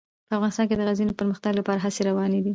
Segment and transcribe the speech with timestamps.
[0.27, 2.49] په افغانستان کې د غزني د پرمختګ لپاره هڅې روانې دي.